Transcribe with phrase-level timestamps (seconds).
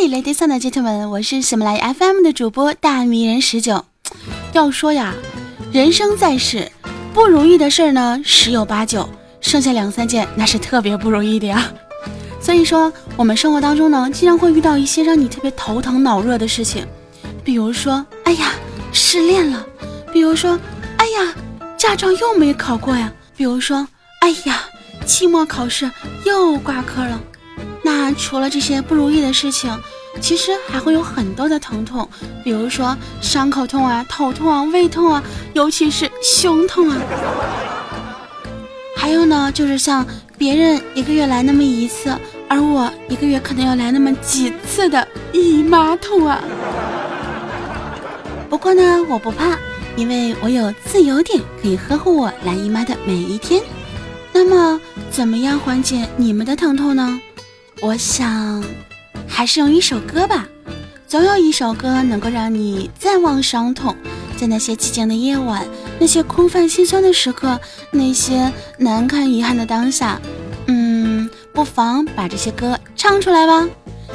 [0.00, 3.84] 嘿，ladies and gentlemen，我是喜马拉雅 FM 的主播大迷人十九。
[4.52, 5.12] 要说呀，
[5.72, 6.70] 人生在世，
[7.12, 9.08] 不容易的事儿呢十有八九，
[9.40, 11.68] 剩下两三件那是特别不容易的呀。
[12.40, 16.86] 所以说，我们生活当中呢，经常会遇到一些让你特别头疼脑热的事情，
[17.42, 18.52] 比如说，哎呀，
[18.92, 19.66] 失恋了；
[20.12, 20.56] 比如说，
[20.98, 21.34] 哎呀，
[21.76, 23.84] 驾照又没考过呀；比如说，
[24.20, 24.62] 哎呀，
[25.04, 25.90] 期末考试
[26.24, 27.20] 又挂科了。
[27.90, 29.74] 那除了这些不如意的事情，
[30.20, 32.06] 其实还会有很多的疼痛，
[32.44, 35.22] 比如说伤口痛啊、头痛啊、胃痛啊，
[35.54, 36.98] 尤其是胸痛啊。
[38.94, 40.06] 还有呢，就是像
[40.36, 42.14] 别人一个月来那么一次，
[42.46, 46.44] 而我一个月可能要来那么几次的姨妈痛啊。
[48.50, 49.56] 不过呢，我不怕，
[49.96, 53.62] 因为我有自由点可以呵护我来姨妈的每一天。
[54.30, 54.78] 那么，
[55.10, 57.18] 怎么样缓解你们的疼痛呢？
[57.80, 58.62] 我想，
[59.26, 60.46] 还是用一首歌吧。
[61.06, 63.94] 总有一首歌能够让你暂忘伤痛，
[64.36, 65.64] 在那些寂静的夜晚，
[66.00, 67.58] 那些空泛心酸的时刻，
[67.92, 70.20] 那些难堪遗憾的当下，
[70.66, 73.66] 嗯，不妨把这些歌唱出来吧。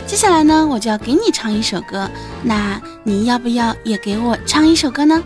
[0.05, 2.09] 接下来呢，我就要给你唱一首歌，
[2.43, 5.23] 那你要不要也给我唱一首歌呢？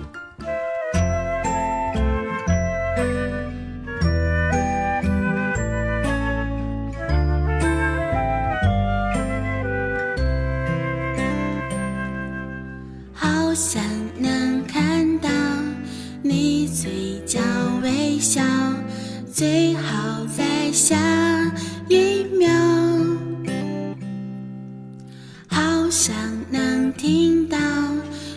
[25.89, 26.13] 想
[26.49, 27.57] 能听到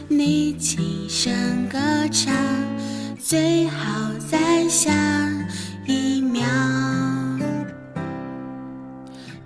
[0.06, 1.32] 你轻声
[1.68, 1.78] 歌
[2.12, 2.32] 唱，
[3.18, 4.92] 最好在下
[5.84, 6.44] 一秒。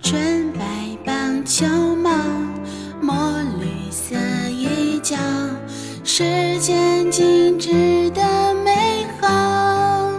[0.03, 0.59] 纯白
[1.03, 2.11] 棒球帽，
[3.01, 3.15] 墨
[3.59, 4.15] 绿色
[4.51, 5.17] 衣角。
[6.03, 10.11] 时间静止的美好，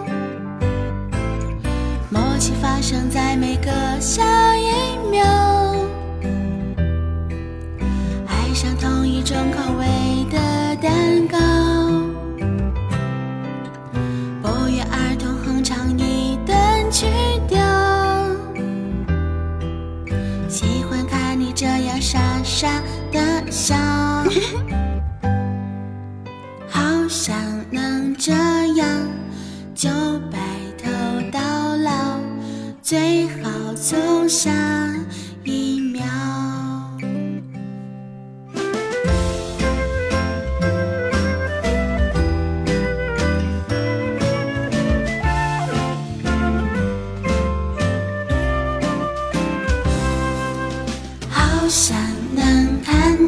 [2.11, 3.71] 默契发生在每个
[4.01, 4.25] 下
[4.57, 5.25] 一秒，
[9.27, 10.39] 种口味的
[10.77, 11.37] 蛋糕，
[14.41, 17.07] 不约而同哼唱一段曲
[17.49, 17.59] 调，
[20.49, 23.75] 喜欢看你这样傻傻的笑。
[26.69, 27.37] 好想
[27.73, 28.33] 能这
[28.77, 28.89] 样，
[29.75, 29.91] 就
[30.31, 30.39] 白
[30.81, 30.89] 头
[31.33, 31.41] 到
[31.79, 32.21] 老，
[32.81, 34.53] 最好从下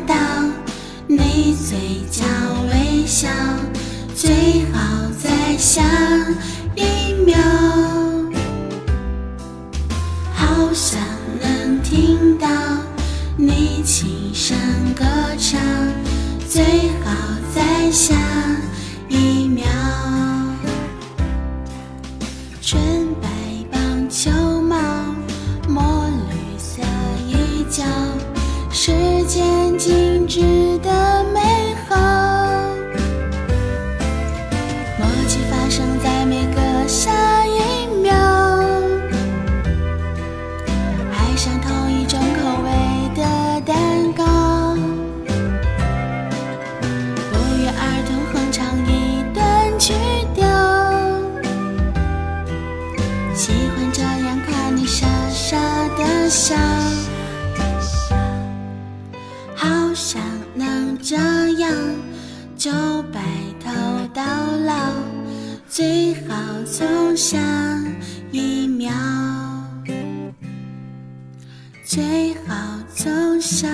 [0.08, 0.14] 到
[1.06, 2.24] 你嘴角
[2.72, 3.28] 微笑。
[4.16, 4.80] 最好
[5.22, 5.82] 在下
[6.74, 7.36] 一秒，
[10.34, 10.98] 好想
[11.40, 12.48] 能听到
[13.36, 14.56] 你轻声
[14.96, 15.04] 歌
[15.38, 15.60] 唱。
[16.48, 16.64] 最
[17.04, 17.14] 好
[17.54, 18.16] 在下
[56.38, 56.54] 笑，
[59.56, 60.22] 好想
[60.54, 61.16] 能这
[61.58, 61.74] 样，
[62.56, 62.70] 就
[63.12, 63.20] 白
[63.58, 63.72] 头
[64.14, 64.22] 到
[64.64, 64.92] 老，
[65.68, 67.36] 最好从下
[68.30, 68.92] 一秒，
[71.84, 72.54] 最好
[72.94, 73.68] 从下。